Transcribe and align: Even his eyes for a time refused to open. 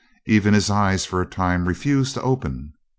Even 0.25 0.55
his 0.55 0.71
eyes 0.71 1.05
for 1.05 1.21
a 1.21 1.27
time 1.27 1.67
refused 1.67 2.15
to 2.15 2.21
open. 2.23 2.73